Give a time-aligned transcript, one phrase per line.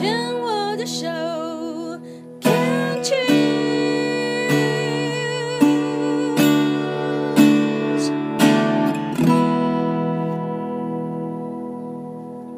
[0.00, 1.06] 牵我的手
[2.40, 3.20] ，Can't you？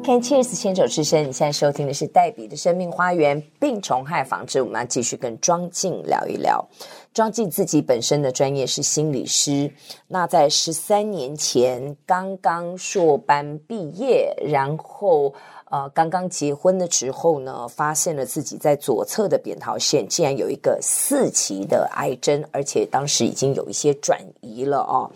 [0.05, 4.61] 看 Cheers 牵手之声，你现在收听的是黛比的生命花园病虫害防治。
[4.61, 6.65] 我们要继续跟庄静聊一聊。
[7.13, 9.69] 庄静自己本身的专业是心理师，
[10.07, 15.33] 那在十三年前刚刚硕班毕业，然后
[15.73, 25.09] 呃刚刚结婚的时候呢，发现了自己在左侧的扁桃腺竟然有一个四期的癌症，而且当时已经有一些转移了哦。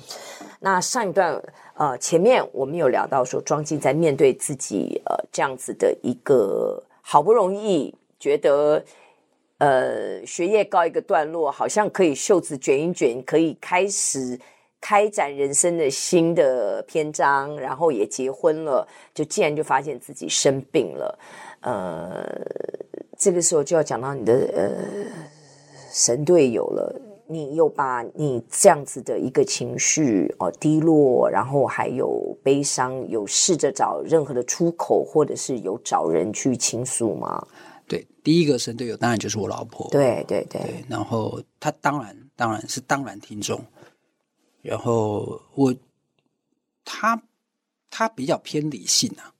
[0.59, 1.39] 那上一段。
[1.79, 8.83] 呃，前面我们有聊到说，庄静在面对自己呃这样子的一个好不容易觉得
[9.59, 14.39] 呃学业告一个段落，好像可以袖子卷一卷，可以开始
[14.87, 21.19] 开展人生的新的篇章，然后也结婚了，就竟然就发现自己生病了。
[21.59, 22.25] 呃，
[23.17, 24.71] 这个时候就要讲到你的呃
[25.91, 27.01] 神队友了。
[27.29, 37.45] 你又把你这样子的一个情绪哦，低落，然后还有悲伤，有试着找任何的出口，或者是有找人去倾诉吗？
[37.85, 39.89] 对，第一个神队友当然就是我老婆。
[39.91, 43.59] 对对对，对，然后她当然当然是当然听众，
[44.67, 45.73] 然后我
[46.83, 47.21] 他
[47.89, 49.33] 他比较偏理性啊，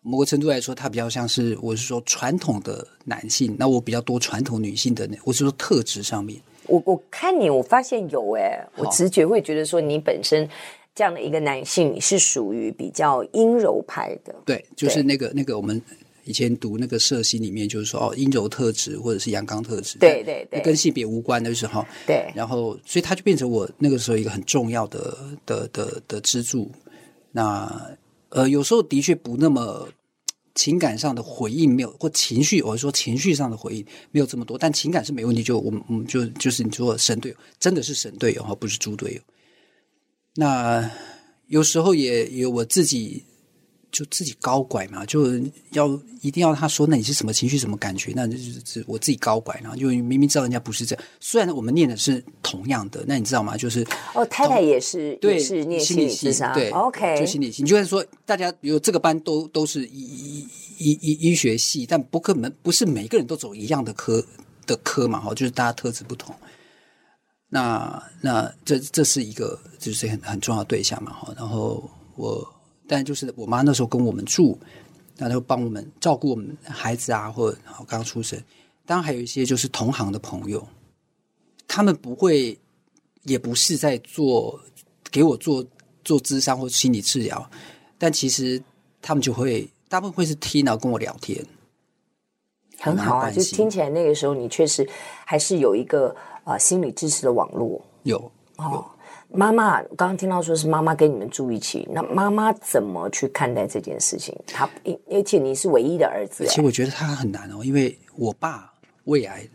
[0.00, 6.40] 某个程度来说，他比较像是我是说传统的男性，那我比较多传统女性的，我是说特质上面。
[6.66, 10.48] 我我看你，我发现有哎，我直觉会觉得说你本身
[10.94, 14.34] 这样的一个男性，你是属于比较阴柔派的。
[14.46, 15.82] 对，就是那个那个我们
[16.24, 22.30] 以前读那个社心里面，就是说哦，阴柔特质或者是阳刚特质，对对对，跟性别无关的时候，对。
[22.34, 26.70] 然后，所以它就变成我那个时候一个很重要的的的的支柱。
[27.30, 27.96] 那
[28.28, 29.88] 呃，有时候的确不那么。
[30.54, 35.42] 情感上的回应没有，或情绪，我是说情绪上的回应没有这么多，但情感是没问题。
[35.42, 39.20] 就我们，我们就就是你说神队友，真的是神队友哈，不是猪队友。
[40.34, 40.90] 那
[41.46, 43.24] 有时候也有我自己。
[43.92, 45.38] 就自己高拐嘛，就
[45.72, 45.86] 要
[46.22, 48.10] 一定要他说，那你是什么情绪、什么感觉？
[48.16, 51.04] 那就是我自己高拐，然后就明明知道人家不是这样。
[51.20, 53.54] 虽然我们念的是同样的，那你知道吗？
[53.54, 57.62] 就是哦，太太也是，对，也是念心理系，对，OK，就心理系。
[57.62, 60.48] 你就算说大家比如这个班都都是医医
[60.78, 64.24] 医医医学系，但不可能不是每个人都走一样的科
[64.66, 66.34] 的科嘛，哈，就是大家特质不同。
[67.50, 71.34] 那那这这是一个就是很很重要的对象嘛，哈。
[71.36, 72.42] 然后我。
[72.92, 74.58] 但就是我妈那时候跟我们住，
[75.16, 77.56] 然后帮我们照顾我们孩子啊，或者
[77.88, 78.38] 刚出生。
[78.84, 80.62] 当然还有一些就是同行的朋友，
[81.66, 82.54] 他们不会，
[83.22, 84.60] 也不是在做
[85.10, 85.64] 给我做
[86.04, 87.50] 做智商或心理治疗，
[87.96, 88.62] 但其实
[89.00, 91.42] 他们就会大部分会是听，然后跟我聊天，
[92.78, 93.30] 很好啊。
[93.30, 94.86] 就听起来那个时候你确实
[95.24, 96.14] 还是有一个
[96.44, 98.18] 啊、呃、心理支持的网络，有
[98.58, 98.64] 有。
[98.66, 98.84] 哦
[99.34, 104.36] 妈妈刚刚听到说是妈妈跟你们住一起，那妈妈怎么去看待这件事情？
[104.46, 104.68] 她，
[105.10, 108.72] 而且你是唯一的儿子，其实我觉得他很难哦，因为我爸
[109.04, 109.48] 胃癌，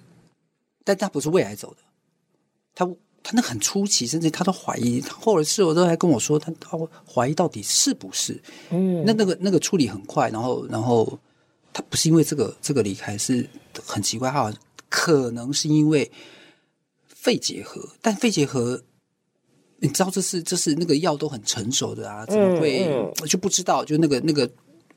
[0.83, 1.77] 但他不是胃癌走的，
[2.73, 2.85] 他
[3.21, 6.77] 他那很出奇，甚至他都怀疑，后来事后都还跟我说，他他
[7.07, 8.41] 怀疑到底是不是？
[8.71, 11.19] 嗯，那那个那个处理很快，然后然后
[11.71, 13.47] 他不是因为这个这个离开，是
[13.85, 14.51] 很奇怪，哈
[14.89, 16.11] 可能是因为
[17.07, 18.81] 肺结核，但肺结核。
[19.79, 23.85] 你知道这是这是那个药都很成熟的啊，怎么会、嗯嗯、就不知道？
[23.85, 24.49] 就那个那个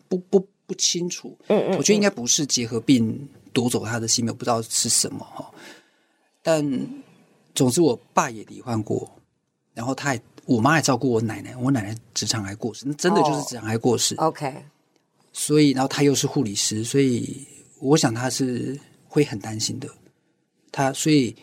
[0.09, 1.37] 不不不清楚。
[1.49, 5.51] 嗯嗯，我觉得应该不是结核病夺走他的性命，不知道是什么哈。
[6.43, 6.65] 但
[7.55, 9.11] 总之，我爸也罹患过，
[9.75, 14.15] 然后他也我妈也照顾我奶奶，我奶奶直肠癌过世，那真的就是直肠癌过世。
[14.15, 14.65] 哦、OK，
[15.33, 17.47] 所以然后他又是护理师，所以
[17.81, 19.87] 我想他是会很担心的。
[20.73, 21.37] 他所以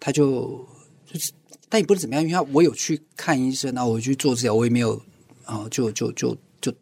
[0.00, 0.66] 他就
[1.04, 1.30] 就是。
[1.74, 5.02] 但也不是怎么样，因为我有去看医生，然后我去做治疗，我也没有
[5.44, 6.72] 啊，就就就就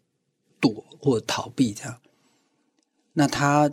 [0.59, 1.99] 躲或逃避这样。
[3.13, 3.71] 那他，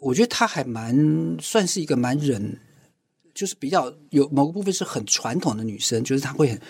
[0.00, 2.58] 我觉得他还蛮算是一个蛮忍，
[3.34, 6.62] 就是比较有某个部分是很传统的女生，就是她会很，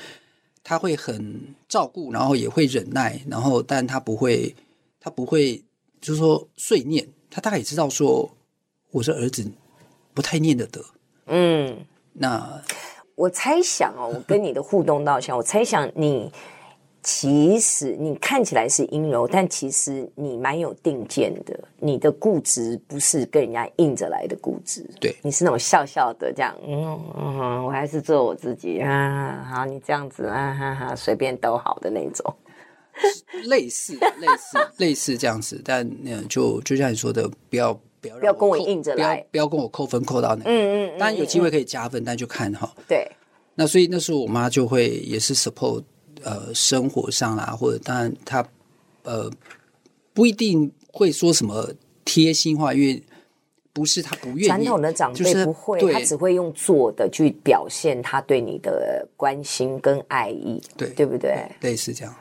[0.64, 4.52] 她会很照顾，然后也会忍耐，然后但她不会，
[4.98, 5.62] 她不会
[6.00, 8.36] 就是说碎念，她大概也知道说
[8.90, 9.48] 我是儿子，
[10.12, 10.84] 不太念得得，
[11.26, 11.86] 嗯。
[12.14, 12.62] 那
[13.14, 16.32] 我猜想哦，我跟你的互动到现在， 我猜想你
[17.02, 21.58] 其实你看起来是阴柔，但其实你蛮有定见的。
[21.78, 32.34] 你的固执不是跟人家硬着来的固执，对，你是那种笑笑的这样，嗯嗯，我还是做我自己啊，好，你这样子啊哈哈，随便都好的那种。
[33.48, 37.78] 类似类似 类似这样子，但嗯、呃，就就像你说的，不要
[38.08, 42.72] 不要不要跟我硬着来，不要不要跟我扣分扣到那个，嗯嗯，嗯，当然有机会可以加分，嗯、但就看哈。
[42.88, 43.10] 对，
[43.54, 45.82] 那所以那时候我妈就会也是 support
[46.22, 48.46] 呃生活上啦，或者当然她
[49.02, 49.30] 呃
[50.12, 51.68] 不一定会说什么
[52.04, 53.02] 贴心话，因为。
[53.76, 61.44] 不是他不愿意，传统的长辈不会，就是、他只会用做的去表现他对你的关心跟爱意，对对不对？
[61.60, 62.14] 对，是这样。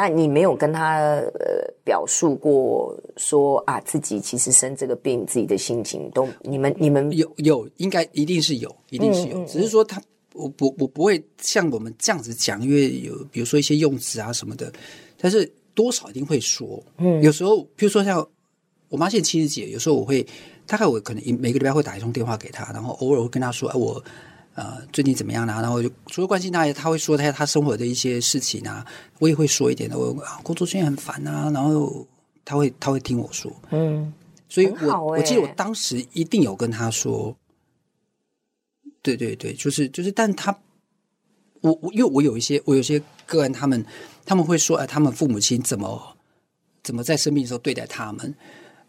[0.00, 10.00] 那你没有跟他呃表述过说啊，自己其实生这个病，自己的心情都你们你们有有应该一定是有，一定是有，嗯嗯、只是说他
[10.32, 14.72] 我不我不会像我们这样子讲，因为有比如说一些用词啊什么的，
[15.18, 15.44] 但是
[15.74, 16.82] 多少一定会说。
[16.96, 18.26] 嗯，有时候比如说像
[18.88, 20.26] 我妈现在七十几，有时候我会。
[20.66, 24.00] 大概我可能一每个礼拜会打一通电话给她，然后偶尔会跟她说：“哎，我
[24.54, 28.84] 呃最近怎么样呢？”然后就除了关心他，他会说他他生活的一些事情啊，
[29.18, 29.98] 我也会说一点的。
[29.98, 30.12] 我
[30.42, 32.06] 工作现在很烦啊，然后
[32.44, 34.12] 他会他会听我说，嗯，
[34.48, 37.36] 所以我、欸、我记得我当时一定有跟他说，
[39.02, 40.56] 对对对，就是就是，但他
[41.60, 43.84] 我我因为我有一些我有些个案，他们
[44.24, 46.16] 他们会说，哎，他们父母亲怎么
[46.82, 48.34] 怎么在生病的时候对待他们。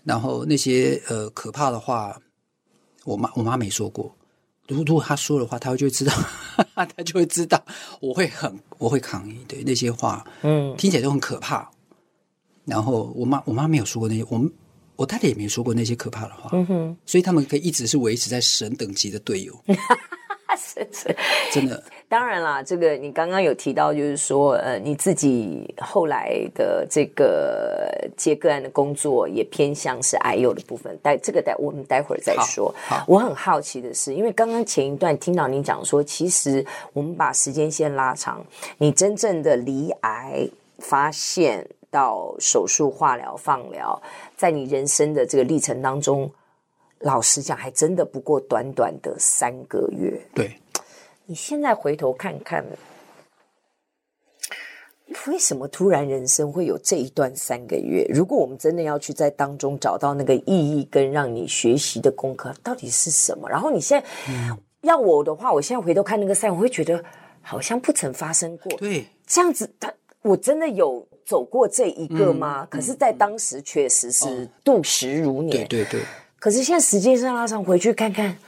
[0.04, 2.19] 然后那些呃可怕的话，
[3.06, 4.16] 我妈我妈没说过。
[4.72, 6.14] 如如果他说的话，他就会知道，
[6.76, 7.64] 他就会知道
[8.00, 9.38] 我会很我会抗议。
[9.48, 11.70] 对那些话，嗯，听起来都很可怕。
[12.66, 14.52] 然后我妈我妈没有说过那些，我们
[14.96, 16.50] 我太太也没说过那些可怕的话。
[16.54, 19.54] 嗯哼，所以他们可以一直是维持在神等级的队友。
[20.56, 21.15] 是是，
[21.51, 21.81] 真的。
[22.09, 32.74] 当然啦，这个你刚刚有提到，就是说，呃，你自己后来的这个接个案的工作也偏向是癌友的部分，待这个待我们待会儿再说。
[33.07, 38.45] 我很好奇的是，因为刚刚前一段听到你讲说，其实我们把时间线拉长，
[38.77, 40.45] 你真正的离癌
[40.80, 44.01] 发现到手术、化疗、放疗，
[44.36, 46.30] 在你人生的这个历程当中，
[47.01, 50.21] 老实讲，还真的不过短短的三个月。
[50.33, 50.57] 对。
[51.25, 52.65] 你现在回头看看，
[55.27, 58.06] 为什么突然人生会有这一段三个月？
[58.09, 63.50] 如果我们真的要去在当中找到那个意义跟让你学习的功课，到底是什么？
[63.50, 67.01] 然后你现在、嗯、要我的话，我现在回头看那个三，我会觉得
[67.42, 68.71] 好像不曾发生过。
[68.77, 72.63] 对，这样子，他我真的有走过这一个吗？
[72.63, 75.63] 嗯、可是，在当时确实是度时如年。
[75.63, 76.01] 哦、对对对。
[76.42, 78.40] 可是现在时间上拉长回去看看，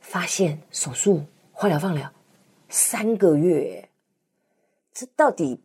[0.00, 1.24] 发现手术。
[1.58, 2.12] 化疗放疗
[2.68, 3.88] 三个月，
[4.92, 5.58] 这到底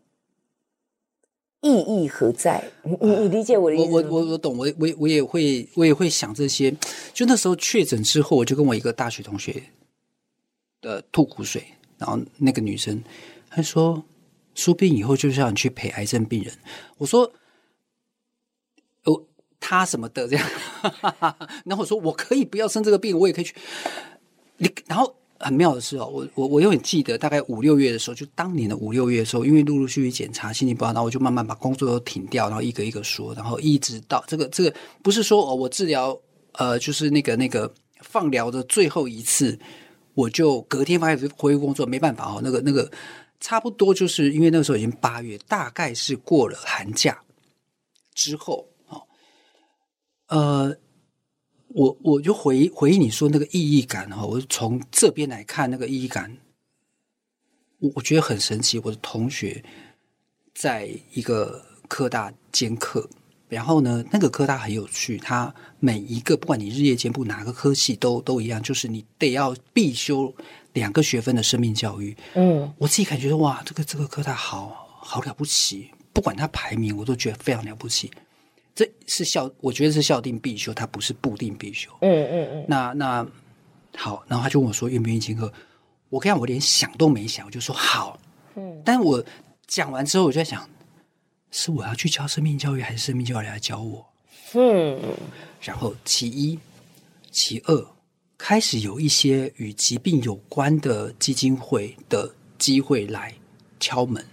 [1.60, 2.72] 意义何在？
[2.84, 3.92] 你你你理解我的意思？
[3.92, 6.74] 我我我懂，我我我也会我也会想这些。
[7.14, 9.62] 就那时候确诊之后，我就跟我一个大学同学
[10.80, 11.62] 的吐苦水，
[11.98, 13.04] 然后那个女生
[13.50, 14.02] 她说
[14.56, 16.54] ：“说不定以后就是要你去陪癌症病人。”
[17.00, 17.32] 我说：“哦，
[19.62, 20.46] 他什么的这样？”
[21.64, 23.56] 然后我说：“我可以不要生这个病，我也可以去。”
[24.58, 25.16] 你然后。
[25.44, 34.72] 很妙的是哦，我我我永远记得，大概五六月的时候，就当年的五六月的时候，因为陆陆续续检查，心情不好，然后我就慢慢把工作都停掉，然后一个一个说，然后一直到这个这个
[35.02, 36.16] 不是说哦，我治疗
[36.52, 39.58] 呃，就是那个那个放疗的最后一次，
[40.14, 42.88] 我就隔天发现恢复工作，没办法哦，那个那个
[43.40, 47.20] 差不多就是因为那个时候已经八月，大概是过了寒假
[48.14, 48.68] 之后，
[50.32, 50.76] 呃。
[51.74, 56.36] 我我就回回忆你说那个意义感哈，我从这边来看那个意义感，
[57.80, 58.78] 我我觉得很神奇。
[58.80, 59.64] 我的同学
[60.54, 63.10] 在一个科大兼课，
[63.48, 70.36] 然后呢，那个科大很有趣，他每一个不管你日夜兼顾哪个科系都都一样，就是你得要必修
[70.74, 72.14] 两个学分的生命教育。
[72.34, 78.12] 嗯，我自己感觉哇，这个这个科大好好了不起，不管它排名，我都觉得非常了不起。
[78.74, 81.92] 这是校，我觉得是校定必修，它不是部定必修。
[82.02, 82.66] 嗯嗯嗯。
[82.68, 83.28] 那那
[83.98, 85.52] 好，然后他就问我说愿不愿意请客？
[86.10, 88.20] 我跟我连想都没想，我就说好。
[88.56, 88.82] 嗯。
[88.86, 89.24] 但我
[89.68, 90.70] 讲完之后，我就在想，
[91.52, 94.06] 是我要去教生命教育，还是生命教育来教我？
[94.54, 94.98] 嗯。
[95.60, 96.58] 然后其一，
[97.30, 97.88] 其二，
[98.38, 103.34] 开始有一些与疾病有关的基金会的机会来
[103.80, 104.26] 敲门。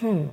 [0.00, 0.28] 嗯。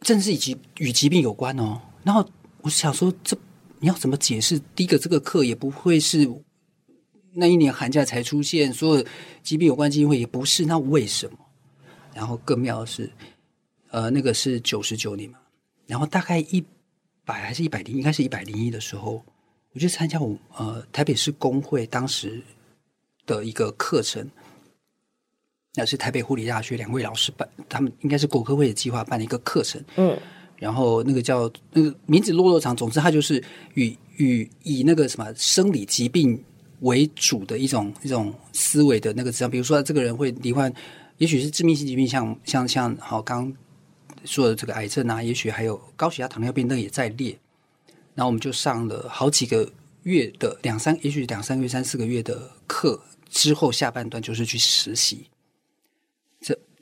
[0.00, 1.80] 正是以及与疾病有关哦。
[2.02, 2.28] 然后
[2.62, 3.36] 我想说，这
[3.78, 4.60] 你要怎么解释？
[4.74, 6.30] 第一个，这个课也不会是
[7.32, 9.04] 那一年寒假才出现，所有
[9.42, 11.38] 疾病有关基金会也不是，那为什么？
[12.12, 13.10] 然后更妙的是，
[13.90, 15.38] 呃，那个是九十九年嘛，
[15.86, 16.64] 然后大概一
[17.24, 19.24] 百还是一百零，应该是一百零一的时候，
[19.72, 22.42] 我去参加我呃台北市工会当时
[23.26, 24.28] 的一个课程。
[25.74, 29.82] 那是台北护理大学两位老师办，他们应该是国科会的计划办的一个课程。
[29.96, 30.16] 嗯，
[30.56, 33.42] 然后那个叫那个名字落落长，总之它就是
[33.74, 36.42] 与与以那个什么生理疾病
[36.80, 40.72] 为主的一种一种思维的那个治疗，比如说这个人会罹患，
[41.18, 43.52] 也许是致命性疾病，像像像好刚
[44.24, 47.36] 说的这个癌症啊，也许还有高血压、糖尿病，那也在列。
[48.14, 49.68] 然后我们就上了好几个
[50.04, 55.33] 月的两三，也许两三个月、三四个月的课之后，下半段就是去实习，这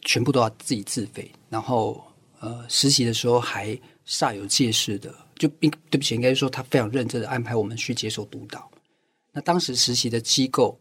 [0.02, 1.30] 全部都要自己自费。
[1.49, 2.02] 然后
[2.40, 8.71] 呃，实习的时候还煞有介事的，就并对不起，应该说他非常认真的安排我们去接受督导。
[9.32, 10.78] 那当时实习的机构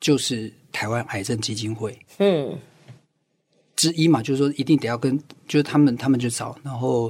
[0.00, 2.58] 就是台湾癌症基金会，嗯，
[3.76, 7.08] 之一嘛，就是说一定得要跟，就是他们他们就找，然后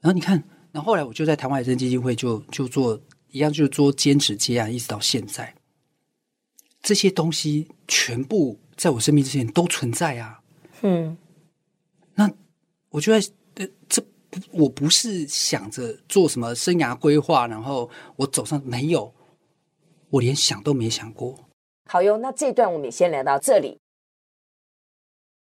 [0.00, 0.42] 然后你看。
[0.72, 5.54] 然后，后来我就在台湾癌症基金会就就做一样，就做兼职接案，一直到现在。
[6.80, 10.40] 这些东西全部在我生命之前都存在啊。
[10.80, 11.16] 嗯，
[12.16, 12.28] 那
[12.90, 13.24] 我就在
[13.54, 14.02] 呃，这
[14.50, 19.14] 我不是想着做什么生涯规划，然后我走上没有，
[20.10, 21.38] 我连想都没想过。
[21.88, 23.78] 好哟，那这段我们也先聊到这里。